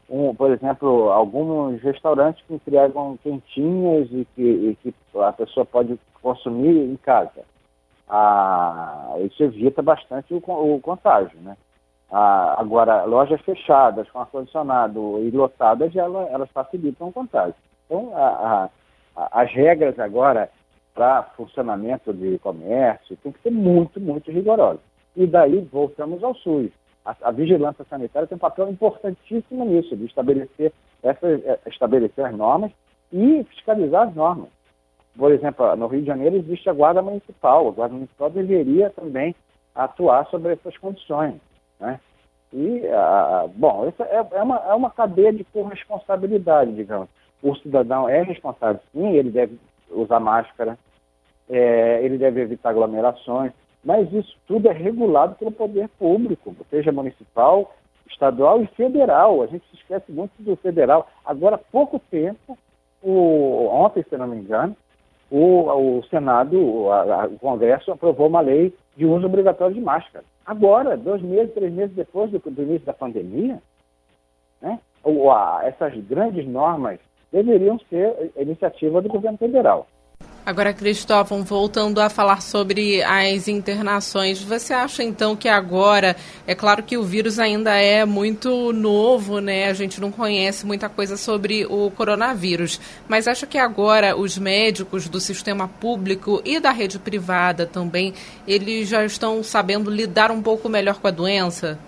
Um, 0.09 0.35
por 0.35 0.51
exemplo, 0.51 1.12
alguns 1.12 1.81
restaurantes 1.81 2.43
que 2.45 2.53
entregam 2.53 3.17
quentinhas 3.24 4.07
e 4.12 4.27
que, 4.35 4.41
e 4.41 4.77
que 4.81 4.93
a 5.19 5.33
pessoa 5.33 5.65
pode 5.65 6.00
consumir 6.21 6.77
em 6.77 6.95
casa. 6.97 7.43
Ah, 8.07 9.15
isso 9.21 9.43
evita 9.43 9.81
bastante 9.81 10.33
o, 10.33 10.38
o 10.38 10.79
contágio, 10.79 11.39
né? 11.41 11.57
Ah, 12.12 12.55
agora, 12.59 13.03
lojas 13.05 13.41
fechadas, 13.41 14.09
com 14.12 14.19
ar-condicionado 14.19 15.19
e 15.24 15.31
lotadas, 15.31 15.95
elas, 15.95 16.50
facilitam 16.51 17.07
o 17.07 17.13
contágio. 17.13 17.55
Então, 17.85 18.12
a, 18.15 18.69
a, 19.15 19.41
as 19.41 19.51
regras 19.51 19.97
agora 19.97 20.50
para 20.93 21.24
funcionamento 21.35 22.13
de 22.13 22.38
comércio 22.39 23.17
tem 23.17 23.31
que 23.31 23.41
ser 23.41 23.51
muito, 23.51 24.00
muito 24.00 24.31
rigorosas. 24.31 24.81
E 25.15 25.25
daí 25.25 25.62
voltamos 25.71 26.24
ao 26.24 26.35
SUS. 26.35 26.71
A, 27.05 27.15
a, 27.21 27.31
vigilância 27.31 27.85
sanitária 27.89 28.27
tem 28.27 28.35
um 28.35 28.39
papel 28.39 28.69
importantíssimo 28.69 29.63
nisso, 29.63 29.95
de 29.95 30.05
estabelecer, 30.05 30.74
essas, 31.03 31.45
é, 31.45 31.59
estabelecer 31.67 32.25
as 32.25 32.35
normas 32.35 32.71
e 33.13 33.43
fiscalizar 33.43 34.07
as 34.07 34.15
normas. 34.15 34.50
Por 35.15 35.31
exemplo, 35.31 35.75
no 35.75 35.88
Rio 35.88 36.01
de 36.01 36.07
Janeiro 36.07 36.35
existe 36.35 36.69
a 36.69 36.74
Guarda 36.74 37.01
Municipal. 37.01 37.67
A 37.67 37.71
Guarda 37.71 37.95
Municipal 37.95 38.29
deveria 38.29 38.89
também 38.89 39.35
atuar 39.74 40.25
sobre 40.27 40.53
essas 40.53 40.77
condições. 40.77 41.35
Né? 41.79 42.00
E, 42.53 42.83
bom, 43.55 43.88
essa 43.88 44.03
é, 44.03 44.25
é, 44.31 44.41
uma, 44.41 44.57
é 44.57 44.74
uma 44.74 44.89
cadeia 44.89 45.31
de 45.31 45.43
corresponsabilidade, 45.45 46.74
digamos. 46.74 47.09
O 47.41 47.55
cidadão 47.55 48.09
é 48.09 48.21
responsável, 48.24 48.81
sim, 48.91 49.07
ele 49.12 49.29
deve 49.29 49.59
usar 49.91 50.19
máscara, 50.19 50.77
é, 51.50 52.03
ele 52.03 52.17
deve 52.17 52.41
evitar 52.41 52.69
aglomerações, 52.69 53.51
mas 53.86 54.12
isso 54.12 54.36
tudo 54.48 54.68
é 54.68 54.74
regulado 54.74 55.36
pelo 55.36 55.51
poder 55.51 55.88
público, 56.00 56.56
seja 56.72 56.92
municipal, 56.92 57.72
estadual 58.10 58.62
e 58.63 58.68
federal. 58.68 59.44
A 59.44 59.46
gente 59.46 59.63
se 59.70 59.75
esquece 59.75 60.12
muito 60.12 60.32
do 60.39 60.56
federal. 60.56 61.08
Agora, 61.24 61.56
há 61.56 61.60
pouco 61.60 62.01
tempo, 62.10 62.58
o, 63.04 63.68
ontem, 63.72 64.04
se 64.10 64.18
não 64.18 64.27
me 64.27 64.38
engano, 64.38 64.75
o, 65.30 66.00
o 66.00 66.04
Senado, 66.06 66.60
o, 66.60 66.92
a, 66.92 67.25
o 67.27 67.38
Congresso 67.38 67.92
aprovou 67.92 68.27
uma 68.27 68.42
lei 68.42 68.74
de 68.98 69.06
uso 69.06 69.27
obrigatório 69.27 69.75
de 69.75 69.82
máscara. 69.82 70.25
Agora, 70.46 70.98
dois 70.98 71.22
meses, 71.22 71.54
três 71.54 71.72
meses 71.72 71.96
depois 71.96 72.32
do, 72.32 72.39
do 72.39 72.63
início 72.63 72.86
da 72.86 72.94
pandemia, 72.94 73.62
né, 74.62 74.80
a, 75.32 75.62
essas 75.63 75.94
grandes 76.06 76.48
normas 76.48 77.00
deveriam 77.32 77.77
ser 77.89 78.32
iniciativa 78.36 79.01
do 79.01 79.10
governo 79.10 79.38
federal. 79.38 79.88
Agora, 80.46 80.72
Cristóvão, 80.74 81.44
voltando 81.44 82.00
a 82.00 82.08
falar 82.08 82.40
sobre 82.40 83.02
as 83.04 83.48
internações, 83.48 84.44
você 84.44 84.75
acha 84.75 85.02
então 85.02 85.36
que 85.36 85.50
agora, 85.50 86.16
é 86.46 86.54
claro 86.54 86.84
que 86.84 86.96
o 86.98 87.02
vírus 87.02 87.40
ainda 87.40 87.74
é 87.75 88.06
muito 88.06 88.72
novo, 88.72 89.40
né? 89.40 89.68
A 89.68 89.74
gente 89.74 90.00
não 90.00 90.12
conhece 90.12 90.64
muita 90.64 90.88
coisa 90.88 91.18
sobre 91.18 91.66
o 91.66 91.90
coronavírus, 91.90 92.80
mas 93.10 93.28
acha 93.28 93.48
que 93.48 93.58
agora 93.58 94.16
os 94.16 94.38
médicos 94.38 95.10
do 95.10 95.20
sistema 95.20 95.68
público 95.68 96.40
e 96.46 96.60
da 96.60 96.70
rede 96.70 97.00
privada 97.00 97.66
também, 97.66 98.14
eles 98.48 98.88
já 98.88 99.04
estão 99.04 99.42
sabendo 99.42 99.90
lidar 99.90 100.30
um 100.30 100.44
pouco 100.44 100.70
melhor 100.70 101.00
com 101.00 101.08
a 101.08 101.12
doença? 101.12 101.80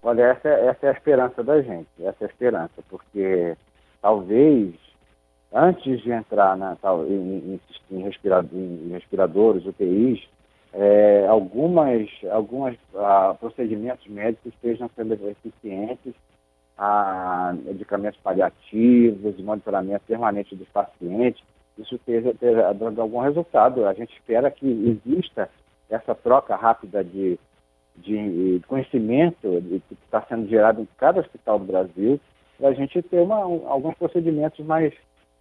Olha, 0.00 0.22
essa, 0.22 0.48
essa 0.48 0.86
é 0.86 0.88
a 0.90 0.92
esperança 0.92 1.42
da 1.42 1.60
gente, 1.60 1.88
essa 1.98 2.18
é 2.20 2.26
a 2.26 2.30
esperança, 2.30 2.80
porque 2.88 3.56
talvez 4.00 4.87
antes 5.52 6.02
de 6.02 6.10
entrar 6.10 6.56
na, 6.56 6.76
tal, 6.76 7.06
em, 7.06 7.10
em, 7.12 7.60
em, 7.90 8.02
respirador, 8.02 8.50
em 8.52 8.90
respiradores, 8.90 9.66
UTIs, 9.66 10.28
é, 10.72 11.26
algumas, 11.28 12.08
algumas 12.30 12.76
ah, 12.94 13.34
procedimentos 13.38 14.06
médicos 14.06 14.52
estejam 14.52 14.90
sendo 14.94 15.14
eficientes, 15.28 16.14
a 16.76 17.54
medicamentos 17.64 18.20
paliativos, 18.20 19.40
monitoramento 19.40 20.04
permanente 20.06 20.54
dos 20.54 20.68
pacientes, 20.68 21.42
isso 21.76 21.96
esteja, 21.96 22.32
dando 22.74 23.00
algum 23.00 23.18
resultado. 23.20 23.86
A 23.86 23.94
gente 23.94 24.12
espera 24.12 24.50
que 24.50 24.66
exista 24.66 25.48
essa 25.90 26.14
troca 26.14 26.54
rápida 26.54 27.02
de, 27.02 27.38
de 27.96 28.60
conhecimento 28.68 29.62
que 29.88 29.94
está 30.04 30.22
sendo 30.28 30.48
gerado 30.48 30.82
em 30.82 30.88
cada 30.98 31.20
hospital 31.20 31.58
do 31.58 31.64
Brasil, 31.64 32.20
para 32.58 32.68
a 32.68 32.74
gente 32.74 33.00
ter 33.02 33.20
uma, 33.20 33.46
um, 33.46 33.68
alguns 33.68 33.94
procedimentos 33.96 34.64
mais 34.66 34.92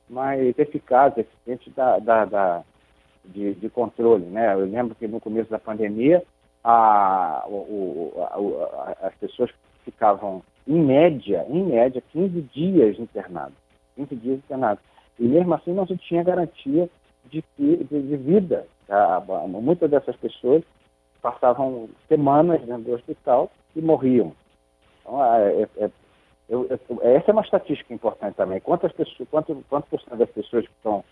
mais 0.09 0.57
eficaz, 0.57 1.17
eficiente 1.17 1.69
da, 1.71 1.99
da, 1.99 2.25
da 2.25 2.63
de, 3.25 3.53
de, 3.55 3.69
controle. 3.69 4.25
Né? 4.25 4.53
Eu 4.53 4.65
lembro 4.65 4.95
que 4.95 5.07
no 5.07 5.19
começo 5.19 5.49
da 5.49 5.59
pandemia, 5.59 6.23
a, 6.63 7.43
o, 7.47 8.13
a, 8.17 9.07
as 9.07 9.15
pessoas 9.15 9.51
ficavam, 9.83 10.41
em 10.67 10.79
média, 10.79 11.45
em 11.49 11.63
média, 11.63 12.01
15 12.11 12.41
dias 12.53 12.99
internados. 12.99 13.57
15 13.95 14.15
dias 14.15 14.37
internados. 14.39 14.83
E 15.19 15.23
mesmo 15.23 15.53
assim 15.53 15.73
não 15.73 15.87
se 15.87 15.97
tinha 15.97 16.23
garantia 16.23 16.89
de, 17.25 17.43
de, 17.57 17.83
de 17.83 18.17
vida. 18.17 18.67
Tá? 18.87 19.21
Muitas 19.47 19.89
dessas 19.89 20.15
pessoas 20.15 20.63
passavam 21.21 21.89
semanas 22.07 22.61
dentro 22.61 22.83
do 22.83 22.93
hospital 22.93 23.51
e 23.75 23.81
morriam. 23.81 24.33
Então, 25.01 25.23
é, 25.23 25.67
é, 25.77 25.89
eu, 26.49 26.65
eu, 26.69 26.79
essa 27.01 27.31
é 27.31 27.33
uma 27.33 27.41
estatística 27.41 27.93
importante 27.93 28.35
também. 28.35 28.59
Quantas 28.59 28.91
pessoas, 28.93 29.27
quanto, 29.29 29.63
quanto 29.69 29.87
por 29.87 30.01
cento 30.01 30.17
das 30.17 30.29
pessoas 30.29 30.65
que 30.65 30.73
estão, 30.73 31.03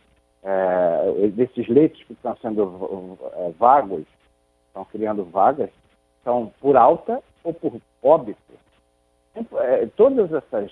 é, 0.43 1.27
desses 1.29 1.67
leitos 1.67 2.01
que 2.03 2.13
estão 2.13 2.35
sendo 2.37 3.17
é, 3.33 3.51
vagos, 3.59 4.05
estão 4.67 4.85
criando 4.85 5.25
vagas, 5.25 5.69
são 6.23 6.51
por 6.61 6.77
alta 6.77 7.21
ou 7.43 7.53
por 7.53 7.81
óbito? 8.01 8.39
É, 9.35 9.87
todas 9.97 10.31
essas, 10.31 10.71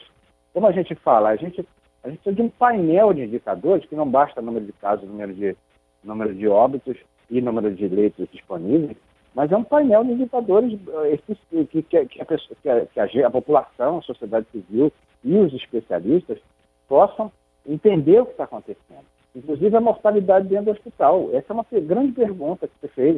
como 0.54 0.68
a 0.68 0.72
gente 0.72 0.96
fala, 0.96 1.30
a 1.30 1.36
gente, 1.36 1.68
a 2.04 2.10
gente 2.10 2.32
de 2.32 2.42
um 2.42 2.50
painel 2.50 3.14
de 3.14 3.24
indicadores 3.24 3.86
que 3.86 3.96
não 3.96 4.10
basta 4.10 4.42
número 4.42 4.66
de 4.66 4.74
casos, 4.74 5.08
número 5.08 5.34
de, 5.34 5.58
número 6.04 6.34
de 6.34 6.48
óbitos 6.48 6.98
e 7.30 7.42
número 7.42 7.74
de 7.74 7.88
leitos 7.88 8.30
disponíveis, 8.32 8.98
mas 9.36 9.52
é 9.52 9.58
um 9.58 9.64
painel 9.64 10.04
de 10.04 10.12
indicadores 10.12 10.80
eh, 11.06 11.20
que, 11.66 11.82
que, 11.82 12.06
que, 12.06 12.22
a, 12.22 12.26
pessoa, 12.26 12.56
que, 12.62 12.70
a, 12.70 13.08
que 13.08 13.22
a, 13.22 13.28
a, 13.28 13.32
população, 13.32 13.98
a 13.98 14.02
sociedade 14.02 14.46
civil 14.52 14.92
e 15.24 15.36
os 15.38 15.54
especialistas 15.54 16.40
possam 16.88 17.32
entender 17.68 18.22
o 18.22 18.26
que 18.26 18.32
está 18.32 18.44
acontecendo. 18.44 19.06
Inclusive 19.36 19.76
a 19.76 19.82
mortalidade 19.82 20.48
dentro 20.48 20.66
do 20.66 20.72
hospital. 20.72 21.30
Essa 21.34 21.48
é 21.50 21.54
uma 21.54 21.66
grande 21.72 22.12
pergunta 22.12 22.68
que 22.68 22.74
você 22.80 22.88
fez. 22.90 23.16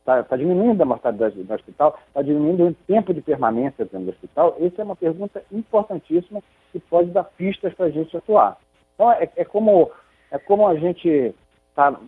Está 0.00 0.22
tá 0.22 0.36
diminuindo 0.36 0.82
a 0.82 0.84
mortalidade 0.84 1.42
do 1.42 1.54
hospital? 1.54 1.98
Está 2.08 2.20
diminuindo 2.20 2.66
o 2.66 2.74
tempo 2.86 3.14
de 3.14 3.22
permanência 3.22 3.84
dentro 3.86 4.00
do 4.00 4.10
hospital? 4.10 4.56
Essa 4.60 4.82
é 4.82 4.84
uma 4.84 4.96
pergunta 4.96 5.42
importantíssima 5.50 6.42
que 6.72 6.78
pode 6.78 7.10
dar 7.10 7.24
pistas 7.24 7.72
para 7.72 7.86
a 7.86 7.90
gente 7.90 8.14
atuar. 8.14 8.58
Então, 8.94 9.10
é, 9.12 9.30
é, 9.36 9.44
como, 9.44 9.90
é 10.30 10.38
como 10.38 10.68
a 10.68 10.74
gente 10.74 11.34
está 11.70 11.98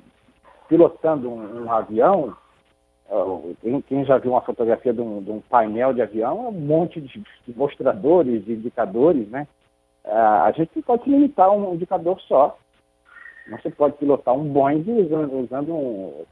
pilotando 0.68 1.30
um, 1.30 1.64
um 1.64 1.72
avião 1.72 2.36
quem 3.86 4.04
já 4.04 4.18
viu 4.18 4.32
uma 4.32 4.42
fotografia 4.42 4.92
de 4.92 5.00
um, 5.00 5.22
de 5.22 5.30
um, 5.30 5.40
painel 5.40 5.94
de 5.94 6.02
avião, 6.02 6.44
é 6.44 6.48
um 6.48 6.52
monte 6.52 7.00
de 7.00 7.22
mostradores, 7.56 8.44
de 8.44 8.52
indicadores, 8.52 9.28
né? 9.28 9.46
A 10.04 10.52
gente 10.56 10.80
pode 10.82 11.04
se 11.04 11.10
limitar 11.10 11.50
um 11.50 11.74
indicador 11.74 12.20
só. 12.22 12.56
Não 13.46 13.58
se 13.60 13.70
pode 13.70 13.96
pilotar 13.96 14.34
um 14.34 14.44
Boeing 14.44 14.84
usando, 14.86 15.38
usando 15.38 15.74
um, 15.74 16.24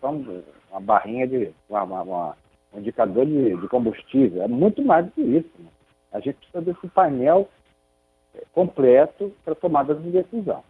uma 0.70 0.80
barrinha 0.80 1.26
de 1.26 1.50
uma, 1.68 1.82
uma, 1.82 2.36
um 2.74 2.78
indicador 2.78 3.24
de, 3.24 3.56
de, 3.56 3.68
combustível. 3.68 4.42
É 4.42 4.48
muito 4.48 4.82
mais 4.82 5.06
do 5.06 5.12
que 5.12 5.22
isso. 5.22 5.50
Né? 5.58 5.68
A 6.12 6.20
gente 6.20 6.36
precisa 6.36 6.60
desse 6.60 6.86
painel 6.88 7.48
completo 8.52 9.32
para 9.44 9.54
tomada 9.54 9.94
de 9.94 10.10
decisão. 10.10 10.62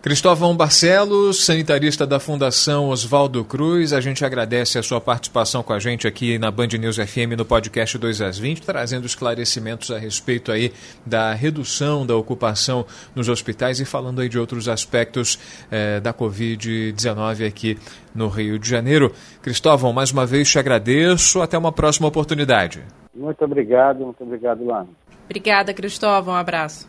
Cristóvão 0.00 0.56
Barcelos, 0.56 1.44
sanitarista 1.44 2.06
da 2.06 2.20
Fundação 2.20 2.88
Oswaldo 2.88 3.44
Cruz, 3.44 3.92
a 3.92 4.00
gente 4.00 4.24
agradece 4.24 4.78
a 4.78 4.82
sua 4.82 5.00
participação 5.00 5.60
com 5.60 5.72
a 5.72 5.80
gente 5.80 6.06
aqui 6.06 6.38
na 6.38 6.52
Band 6.52 6.68
News 6.78 6.96
FM 6.96 7.36
no 7.36 7.44
podcast 7.44 7.98
2 7.98 8.20
às 8.20 8.38
20, 8.38 8.62
trazendo 8.62 9.06
esclarecimentos 9.06 9.90
a 9.90 9.98
respeito 9.98 10.52
aí 10.52 10.72
da 11.04 11.34
redução 11.34 12.06
da 12.06 12.14
ocupação 12.14 12.86
nos 13.12 13.28
hospitais 13.28 13.80
e 13.80 13.84
falando 13.84 14.20
aí 14.20 14.28
de 14.28 14.38
outros 14.38 14.68
aspectos 14.68 15.36
eh, 15.68 15.98
da 15.98 16.14
Covid-19 16.14 17.44
aqui 17.44 17.76
no 18.14 18.28
Rio 18.28 18.56
de 18.56 18.70
Janeiro. 18.70 19.12
Cristóvão, 19.42 19.92
mais 19.92 20.12
uma 20.12 20.24
vez 20.24 20.48
te 20.48 20.60
agradeço, 20.60 21.42
até 21.42 21.58
uma 21.58 21.72
próxima 21.72 22.06
oportunidade. 22.06 22.84
Muito 23.12 23.44
obrigado, 23.44 24.04
muito 24.04 24.22
obrigado, 24.22 24.62
Luana. 24.62 24.88
Obrigada, 25.24 25.74
Cristóvão, 25.74 26.34
um 26.34 26.36
abraço. 26.36 26.88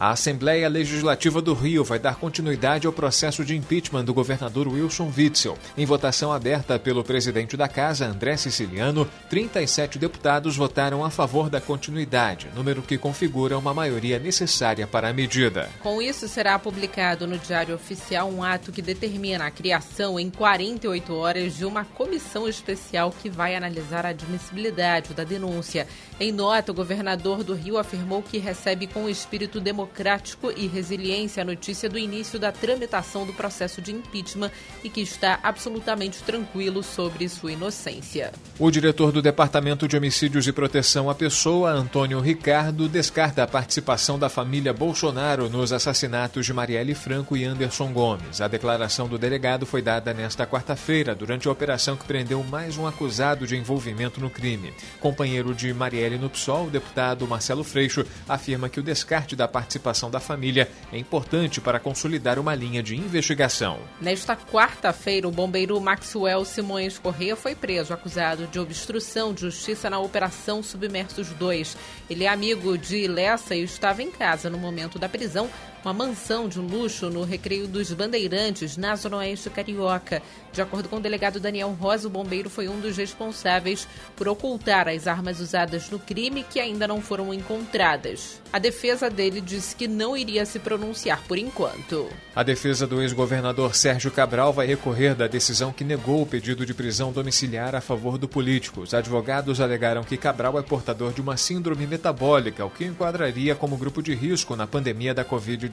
A 0.00 0.12
Assembleia 0.12 0.66
Legislativa 0.66 1.42
do 1.42 1.52
Rio 1.52 1.84
vai 1.84 1.98
dar 1.98 2.16
continuidade 2.16 2.86
ao 2.86 2.92
processo 2.92 3.44
de 3.44 3.54
impeachment 3.54 4.02
do 4.02 4.14
governador 4.14 4.66
Wilson 4.66 5.12
Witzel. 5.14 5.58
Em 5.76 5.84
votação 5.84 6.32
aberta 6.32 6.78
pelo 6.78 7.04
presidente 7.04 7.54
da 7.54 7.68
Casa, 7.68 8.06
André 8.06 8.34
Siciliano, 8.38 9.06
37 9.28 9.98
deputados 9.98 10.56
votaram 10.56 11.04
a 11.04 11.10
favor 11.10 11.50
da 11.50 11.60
continuidade, 11.60 12.48
número 12.56 12.80
que 12.80 12.96
configura 12.96 13.58
uma 13.58 13.74
maioria 13.74 14.18
necessária 14.18 14.86
para 14.86 15.10
a 15.10 15.12
medida. 15.12 15.68
Com 15.82 16.00
isso, 16.00 16.26
será 16.28 16.58
publicado 16.58 17.26
no 17.26 17.36
Diário 17.38 17.74
Oficial 17.74 18.30
um 18.30 18.42
ato 18.42 18.72
que 18.72 18.80
determina 18.80 19.44
a 19.44 19.50
criação 19.50 20.18
em 20.18 20.30
48 20.30 21.14
horas 21.14 21.58
de 21.58 21.66
uma 21.66 21.84
comissão 21.84 22.48
especial 22.48 23.14
que 23.20 23.28
vai 23.28 23.54
analisar 23.54 24.06
a 24.06 24.10
admissibilidade 24.10 25.12
da 25.12 25.24
denúncia. 25.24 25.86
Em 26.18 26.32
nota, 26.32 26.72
o 26.72 26.74
governador 26.74 27.44
do 27.44 27.52
Rio 27.52 27.76
afirmou 27.76 28.22
que 28.22 28.38
recebe 28.38 28.86
com 28.86 29.06
espírito 29.06 29.60
democrático 29.60 29.89
democrático 29.90 30.52
e 30.56 30.66
resiliência 30.66 31.42
a 31.42 31.44
notícia 31.44 31.88
do 31.88 31.98
início 31.98 32.38
da 32.38 32.52
tramitação 32.52 33.26
do 33.26 33.32
processo 33.32 33.82
de 33.82 33.92
impeachment 33.92 34.50
e 34.84 34.88
que 34.88 35.00
está 35.00 35.40
absolutamente 35.42 36.22
tranquilo 36.22 36.82
sobre 36.82 37.28
sua 37.28 37.52
inocência. 37.52 38.32
O 38.58 38.70
diretor 38.70 39.10
do 39.10 39.20
Departamento 39.20 39.88
de 39.88 39.96
Homicídios 39.96 40.46
e 40.46 40.52
Proteção 40.52 41.10
à 41.10 41.14
Pessoa, 41.14 41.70
Antônio 41.70 42.20
Ricardo, 42.20 42.88
descarta 42.88 43.42
a 43.42 43.46
participação 43.46 44.18
da 44.18 44.28
família 44.28 44.72
Bolsonaro 44.72 45.50
nos 45.50 45.72
assassinatos 45.72 46.46
de 46.46 46.52
Marielle 46.52 46.94
Franco 46.94 47.36
e 47.36 47.44
Anderson 47.44 47.92
Gomes. 47.92 48.40
A 48.40 48.48
declaração 48.48 49.08
do 49.08 49.18
delegado 49.18 49.66
foi 49.66 49.82
dada 49.82 50.14
nesta 50.14 50.46
quarta-feira, 50.46 51.14
durante 51.14 51.48
a 51.48 51.52
operação 51.52 51.96
que 51.96 52.04
prendeu 52.04 52.42
mais 52.44 52.78
um 52.78 52.86
acusado 52.86 53.46
de 53.46 53.56
envolvimento 53.56 54.20
no 54.20 54.30
crime. 54.30 54.72
Companheiro 55.00 55.54
de 55.54 55.74
Marielle 55.74 56.18
no 56.18 56.30
PSOL, 56.30 56.66
o 56.66 56.70
deputado 56.70 57.26
Marcelo 57.26 57.64
Freixo, 57.64 58.04
afirma 58.28 58.68
que 58.68 58.78
o 58.78 58.82
descarte 58.82 59.34
da 59.34 59.48
participação 59.48 59.79
participação 59.80 60.10
da 60.10 60.20
família 60.20 60.70
é 60.92 60.98
importante 60.98 61.60
para 61.60 61.80
consolidar 61.80 62.38
uma 62.38 62.54
linha 62.54 62.82
de 62.82 62.96
investigação. 62.96 63.80
Nesta 64.00 64.36
quarta-feira, 64.36 65.26
o 65.26 65.32
bombeiro 65.32 65.80
Maxwell 65.80 66.44
Simões 66.44 66.98
Corrêa 66.98 67.34
foi 67.34 67.54
preso, 67.54 67.92
acusado 67.92 68.46
de 68.46 68.58
obstrução 68.58 69.32
de 69.32 69.40
justiça 69.42 69.88
na 69.90 69.98
Operação 69.98 70.62
Submersos 70.62 71.30
2. 71.30 71.76
Ele 72.08 72.24
é 72.24 72.28
amigo 72.28 72.76
de 72.76 73.08
Lessa 73.08 73.54
e 73.54 73.62
estava 73.62 74.02
em 74.02 74.10
casa 74.10 74.50
no 74.50 74.58
momento 74.58 74.98
da 74.98 75.08
prisão, 75.08 75.48
uma 75.84 75.92
mansão 75.92 76.48
de 76.48 76.58
luxo 76.58 77.08
no 77.08 77.24
Recreio 77.24 77.66
dos 77.66 77.92
Bandeirantes, 77.92 78.76
na 78.76 78.94
Zona 78.96 79.18
Oeste 79.18 79.48
Carioca. 79.48 80.22
De 80.52 80.60
acordo 80.60 80.88
com 80.88 80.96
o 80.96 81.00
delegado 81.00 81.40
Daniel 81.40 81.70
Rosa, 81.70 82.08
o 82.08 82.10
bombeiro 82.10 82.50
foi 82.50 82.68
um 82.68 82.80
dos 82.80 82.96
responsáveis 82.96 83.86
por 84.16 84.28
ocultar 84.28 84.88
as 84.88 85.06
armas 85.06 85.40
usadas 85.40 85.88
no 85.90 85.98
crime 85.98 86.44
que 86.48 86.60
ainda 86.60 86.86
não 86.86 87.00
foram 87.00 87.32
encontradas. 87.32 88.42
A 88.52 88.58
defesa 88.58 89.08
dele 89.08 89.40
disse 89.40 89.76
que 89.76 89.86
não 89.86 90.16
iria 90.16 90.44
se 90.44 90.58
pronunciar 90.58 91.22
por 91.26 91.38
enquanto. 91.38 92.08
A 92.34 92.42
defesa 92.42 92.86
do 92.86 93.00
ex-governador 93.00 93.74
Sérgio 93.74 94.10
Cabral 94.10 94.52
vai 94.52 94.66
recorrer 94.66 95.14
da 95.14 95.28
decisão 95.28 95.72
que 95.72 95.84
negou 95.84 96.22
o 96.22 96.26
pedido 96.26 96.66
de 96.66 96.74
prisão 96.74 97.12
domiciliar 97.12 97.74
a 97.74 97.80
favor 97.80 98.18
do 98.18 98.28
político. 98.28 98.80
Os 98.80 98.92
advogados 98.92 99.60
alegaram 99.60 100.02
que 100.02 100.16
Cabral 100.16 100.58
é 100.58 100.62
portador 100.62 101.12
de 101.12 101.20
uma 101.20 101.36
síndrome 101.36 101.86
metabólica, 101.86 102.64
o 102.64 102.70
que 102.70 102.84
enquadraria 102.84 103.54
como 103.54 103.76
grupo 103.76 104.02
de 104.02 104.14
risco 104.14 104.56
na 104.56 104.66
pandemia 104.66 105.14
da 105.14 105.24
Covid-19. 105.24 105.69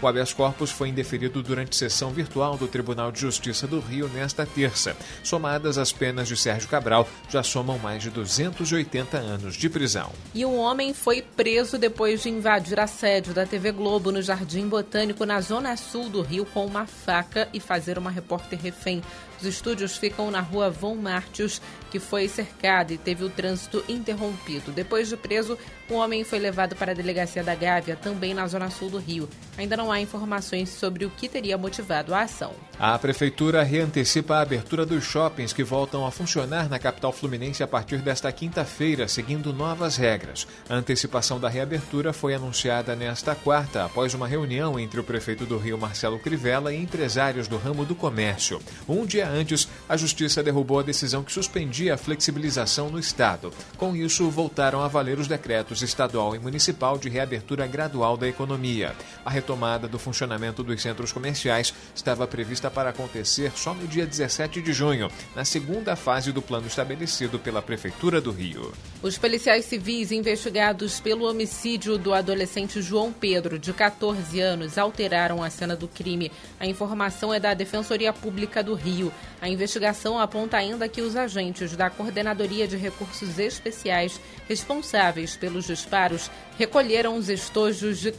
O 0.00 0.06
habeas 0.06 0.32
corpus 0.32 0.70
foi 0.70 0.88
indeferido 0.88 1.42
durante 1.42 1.76
sessão 1.76 2.10
virtual 2.10 2.56
do 2.56 2.66
Tribunal 2.66 3.12
de 3.12 3.20
Justiça 3.20 3.66
do 3.66 3.80
Rio 3.80 4.08
nesta 4.08 4.46
terça. 4.46 4.96
Somadas 5.22 5.78
as 5.78 5.92
penas 5.92 6.28
de 6.28 6.36
Sérgio 6.36 6.68
Cabral, 6.68 7.08
já 7.28 7.42
somam 7.42 7.78
mais 7.78 8.02
de 8.02 8.10
280 8.10 9.16
anos 9.16 9.54
de 9.54 9.68
prisão. 9.68 10.10
E 10.34 10.44
um 10.44 10.58
homem 10.58 10.94
foi 10.94 11.22
preso 11.22 11.78
depois 11.78 12.22
de 12.22 12.28
invadir 12.28 12.78
a 12.80 12.86
sede 12.86 13.32
da 13.32 13.46
TV 13.46 13.72
Globo 13.72 14.10
no 14.10 14.22
Jardim 14.22 14.68
Botânico, 14.68 15.24
na 15.24 15.40
zona 15.40 15.76
sul 15.76 16.08
do 16.08 16.22
Rio, 16.22 16.46
com 16.46 16.64
uma 16.64 16.86
faca 16.86 17.48
e 17.52 17.60
fazer 17.60 17.98
uma 17.98 18.10
repórter 18.10 18.58
refém. 18.60 19.02
Os 19.40 19.46
estúdios 19.46 19.96
ficam 19.96 20.30
na 20.30 20.40
rua 20.40 20.68
Von 20.68 20.96
Martius, 20.96 21.62
que 21.90 21.98
foi 21.98 22.28
cercada 22.28 22.92
e 22.92 22.98
teve 22.98 23.24
o 23.24 23.30
trânsito 23.30 23.82
interrompido. 23.88 24.70
Depois 24.70 25.08
de 25.08 25.16
preso, 25.16 25.56
o 25.88 25.94
homem 25.94 26.24
foi 26.24 26.38
levado 26.38 26.76
para 26.76 26.92
a 26.92 26.94
delegacia 26.94 27.42
da 27.42 27.54
Gávea, 27.54 27.96
também 27.96 28.34
na 28.34 28.46
zona 28.46 28.68
sul 28.68 28.90
do 28.90 28.98
Rio. 28.98 29.09
Ainda 29.58 29.76
não 29.76 29.92
há 29.92 30.00
informações 30.00 30.70
sobre 30.70 31.04
o 31.04 31.10
que 31.10 31.28
teria 31.28 31.58
motivado 31.58 32.14
a 32.14 32.22
ação. 32.22 32.52
A 32.78 32.98
prefeitura 32.98 33.62
reantecipa 33.62 34.36
a 34.36 34.40
abertura 34.40 34.86
dos 34.86 35.04
shoppings 35.04 35.52
que 35.52 35.62
voltam 35.62 36.06
a 36.06 36.10
funcionar 36.10 36.68
na 36.68 36.78
capital 36.78 37.12
fluminense 37.12 37.62
a 37.62 37.68
partir 37.68 37.98
desta 37.98 38.32
quinta-feira, 38.32 39.06
seguindo 39.06 39.52
novas 39.52 39.96
regras. 39.96 40.46
A 40.68 40.74
antecipação 40.74 41.38
da 41.38 41.48
reabertura 41.48 42.12
foi 42.12 42.34
anunciada 42.34 42.96
nesta 42.96 43.34
quarta, 43.34 43.84
após 43.84 44.14
uma 44.14 44.26
reunião 44.26 44.78
entre 44.78 44.98
o 44.98 45.04
prefeito 45.04 45.44
do 45.44 45.58
Rio, 45.58 45.76
Marcelo 45.76 46.18
Crivella, 46.18 46.72
e 46.72 46.82
empresários 46.82 47.48
do 47.48 47.58
ramo 47.58 47.84
do 47.84 47.94
comércio. 47.94 48.60
Um 48.88 49.04
dia 49.04 49.28
antes, 49.28 49.68
a 49.88 49.96
Justiça 49.96 50.42
derrubou 50.42 50.78
a 50.78 50.82
decisão 50.82 51.22
que 51.22 51.32
suspendia 51.32 51.94
a 51.94 51.98
flexibilização 51.98 52.88
no 52.88 52.98
Estado. 52.98 53.52
Com 53.76 53.94
isso, 53.94 54.30
voltaram 54.30 54.82
a 54.82 54.88
valer 54.88 55.18
os 55.18 55.28
decretos 55.28 55.82
estadual 55.82 56.34
e 56.34 56.38
municipal 56.38 56.96
de 56.96 57.08
reabertura 57.08 57.66
gradual 57.66 58.16
da 58.16 58.26
economia. 58.28 58.94
A 59.24 59.30
retomada 59.30 59.88
do 59.88 59.98
funcionamento 59.98 60.62
dos 60.62 60.80
centros 60.80 61.12
comerciais 61.12 61.72
estava 61.94 62.26
prevista 62.26 62.70
para 62.70 62.90
acontecer 62.90 63.52
só 63.54 63.74
no 63.74 63.86
dia 63.86 64.06
17 64.06 64.60
de 64.62 64.72
junho, 64.72 65.10
na 65.34 65.44
segunda 65.44 65.96
fase 65.96 66.32
do 66.32 66.42
plano 66.42 66.66
estabelecido 66.66 67.38
pela 67.38 67.62
Prefeitura 67.62 68.20
do 68.20 68.30
Rio. 68.30 68.72
Os 69.02 69.16
policiais 69.16 69.64
civis 69.64 70.12
investigados 70.12 71.00
pelo 71.00 71.28
homicídio 71.28 71.96
do 71.96 72.12
adolescente 72.12 72.82
João 72.82 73.12
Pedro, 73.12 73.58
de 73.58 73.72
14 73.72 74.40
anos, 74.40 74.76
alteraram 74.76 75.42
a 75.42 75.50
cena 75.50 75.74
do 75.74 75.88
crime. 75.88 76.30
A 76.58 76.66
informação 76.66 77.32
é 77.32 77.40
da 77.40 77.54
Defensoria 77.54 78.12
Pública 78.12 78.62
do 78.62 78.74
Rio. 78.74 79.12
A 79.40 79.48
investigação 79.48 80.18
aponta 80.18 80.56
ainda 80.56 80.88
que 80.88 81.00
os 81.00 81.16
agentes 81.16 81.74
da 81.74 81.88
Coordenadoria 81.88 82.68
de 82.68 82.76
Recursos 82.76 83.38
Especiais 83.38 84.20
responsáveis 84.48 85.36
pelos 85.36 85.66
disparos 85.66 86.30
recolheram 86.58 87.16
os 87.16 87.28
estojos 87.28 87.98
de 87.98 88.12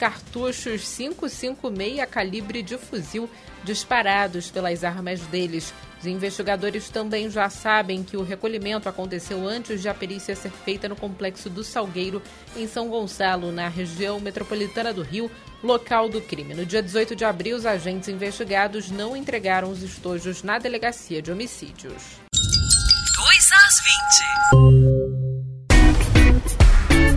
cartuchos 0.71 0.95
556 0.95 2.05
calibre 2.09 2.61
de 2.61 2.77
fuzil 2.77 3.29
disparados 3.63 4.49
pelas 4.49 4.83
armas 4.83 5.21
deles. 5.21 5.73
Os 5.99 6.05
investigadores 6.05 6.89
também 6.89 7.29
já 7.29 7.49
sabem 7.49 8.03
que 8.03 8.17
o 8.17 8.23
recolhimento 8.23 8.89
aconteceu 8.89 9.47
antes 9.47 9.81
de 9.81 9.89
a 9.89 9.93
perícia 9.93 10.35
ser 10.35 10.51
feita 10.51 10.89
no 10.89 10.95
complexo 10.95 11.49
do 11.49 11.63
Salgueiro, 11.63 12.21
em 12.55 12.67
São 12.67 12.89
Gonçalo, 12.89 13.51
na 13.51 13.67
região 13.67 14.19
metropolitana 14.19 14.91
do 14.91 15.03
Rio, 15.03 15.29
local 15.63 16.09
do 16.09 16.19
crime. 16.19 16.55
No 16.55 16.65
dia 16.65 16.81
18 16.81 17.15
de 17.15 17.23
abril, 17.23 17.55
os 17.55 17.67
agentes 17.67 18.09
investigados 18.09 18.89
não 18.89 19.15
entregaram 19.15 19.69
os 19.69 19.83
estojos 19.83 20.41
na 20.41 20.57
delegacia 20.57 21.21
de 21.21 21.31
homicídios. 21.31 22.01
2 22.33 23.51
às 23.51 24.81
20. 24.81 24.90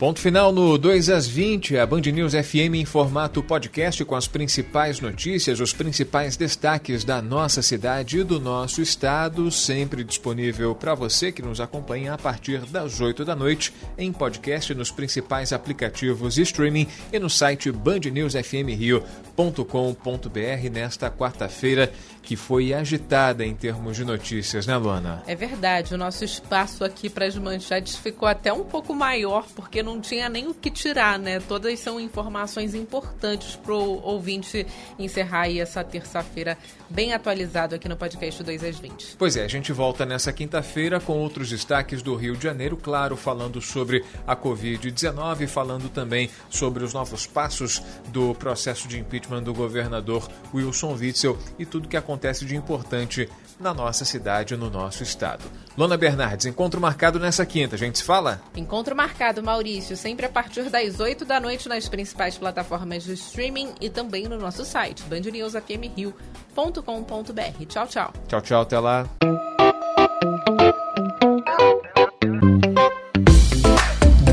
Ponto 0.05 0.21
final 0.21 0.53
no 0.53 0.77
2 0.77 1.09
às 1.09 1.27
20, 1.27 1.79
a 1.79 1.87
Band 1.87 2.03
News 2.03 2.35
FM 2.35 2.75
em 2.75 2.85
formato 2.85 3.43
podcast 3.43 4.05
com 4.05 4.15
as 4.15 4.29
principais 4.29 5.01
notícias, 5.01 5.61
os 5.61 5.73
principais 5.73 6.37
destaques 6.37 7.05
da 7.05 7.23
nossa 7.23 7.63
cidade 7.63 8.19
e 8.19 8.23
do 8.23 8.39
nosso 8.39 8.83
estado, 8.83 9.51
sempre 9.51 10.05
disponível 10.05 10.75
para 10.75 10.95
você 10.95 11.33
que 11.33 11.41
nos 11.41 11.59
acompanha 11.59 12.13
a 12.13 12.19
partir 12.19 12.59
das 12.67 13.01
8 13.01 13.25
da 13.25 13.35
noite 13.35 13.73
em 13.97 14.13
podcast 14.13 14.75
nos 14.75 14.91
principais 14.91 15.55
aplicativos 15.55 16.37
streaming 16.37 16.87
e 17.11 17.19
no 17.19 17.31
site 17.31 17.73
bandnewsfmrio.com.br 17.73 20.71
nesta 20.71 21.11
quarta-feira 21.11 21.91
que 22.25 22.37
foi 22.37 22.73
agitada 22.73 23.45
em 23.45 23.55
termos 23.55 23.97
de 23.97 24.05
notícias, 24.05 24.67
né, 24.67 24.77
Luana? 24.77 25.23
É 25.27 25.35
verdade, 25.35 25.95
o 25.95 25.99
nosso 25.99 26.25
espaço 26.25 26.83
aqui 26.83 27.11
para 27.11 27.27
as 27.27 27.37
manchetes 27.37 27.97
ficou 27.97 28.27
até 28.27 28.53
um 28.53 28.65
pouco 28.65 28.95
maior 28.95 29.47
porque 29.55 29.83
não 29.83 29.94
tinha 30.01 30.29
nem 30.29 30.47
o 30.49 30.55
que 30.55 30.71
tirar, 30.71 31.19
né? 31.19 31.41
Todas 31.41 31.79
são 31.81 32.01
informações 32.01 32.75
importantes 32.75 33.57
para 33.57 33.75
o 33.75 34.03
ouvinte 34.03 34.67
encerrar 34.99 35.43
aí 35.43 35.61
essa 35.61 35.83
terça-feira 35.83 36.57
bem 36.89 37.13
atualizado 37.13 37.75
aqui 37.75 37.89
no 37.89 37.97
podcast 37.97 38.43
2 38.43 38.65
às 38.65 38.79
20. 38.79 39.17
Pois 39.19 39.37
é, 39.37 39.45
a 39.45 39.49
gente 39.49 39.73
volta 39.73 40.07
nessa 40.07 40.33
quinta-feira 40.33 41.01
com 41.01 41.19
outros 41.19 41.51
destaques 41.51 42.03
do 42.03 42.15
Rio 42.15 42.37
de 42.37 42.45
Janeiro, 42.45 42.77
claro, 42.77 43.17
falando 43.17 43.61
sobre 43.61 44.05
a 44.27 44.37
Covid-19, 44.37 45.47
falando 45.49 45.89
também 45.89 46.31
sobre 46.51 46.85
os 46.85 46.93
novos 46.93 47.27
passos 47.27 47.83
do 48.09 48.35
processo 48.35 48.87
de 48.87 48.99
impeachment 48.99 49.43
do 49.43 49.55
governador 49.55 50.29
Wilson 50.53 50.95
Witzel 50.95 51.39
e 51.59 51.67
tudo 51.67 51.89
que 51.89 51.97
acontece 51.97 52.45
de 52.45 52.57
importante 52.57 53.29
na 53.59 53.75
nossa 53.75 54.05
cidade, 54.05 54.57
no 54.57 54.71
nosso 54.71 55.03
estado. 55.03 55.43
Lona 55.77 55.97
Bernardes, 55.97 56.47
encontro 56.47 56.81
marcado 56.81 57.19
nessa 57.19 57.45
quinta, 57.45 57.75
a 57.75 57.79
gente 57.79 57.99
se 57.99 58.05
fala? 58.05 58.41
Encontro 58.57 58.95
marcado, 58.95 59.43
Maurício, 59.43 59.97
sempre 59.97 60.27
a 60.27 60.29
partir 60.29 60.71
das 60.71 61.01
8 61.01 61.25
da 61.25 61.41
noite 61.41 61.69
nas 61.69 61.89
principais 61.89 62.39
plataformas 62.39 63.05
de 63.05 63.15
streaming 63.15 63.75
e 63.81 63.91
também 63.91 64.29
no 64.29 64.39
nosso 64.39 64.65
site, 64.65 65.03
bandnewsfmrio.com.br. 65.05 67.67
Tchau, 67.69 67.87
tchau. 67.87 68.13
Tchau, 68.29 68.41
tchau, 68.41 68.63
até 68.63 68.79
lá. 68.79 69.09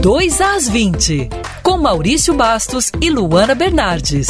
Dois 0.02 0.42
às 0.42 0.68
20 0.68 1.30
com 1.62 1.78
Maurício 1.78 2.34
Bastos 2.34 2.92
e 3.00 3.10
Luana 3.10 3.54
Bernardes. 3.54 4.30